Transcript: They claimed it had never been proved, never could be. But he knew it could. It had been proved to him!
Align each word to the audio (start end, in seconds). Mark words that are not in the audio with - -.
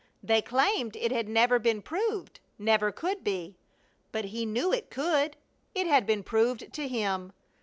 They 0.23 0.41
claimed 0.41 0.95
it 0.95 1.11
had 1.11 1.29
never 1.29 1.59
been 1.59 1.83
proved, 1.83 2.39
never 2.57 2.91
could 2.91 3.23
be. 3.23 3.59
But 4.11 4.25
he 4.25 4.47
knew 4.47 4.73
it 4.73 4.89
could. 4.89 5.37
It 5.75 5.85
had 5.85 6.07
been 6.07 6.23
proved 6.23 6.73
to 6.73 6.87
him! 6.87 7.33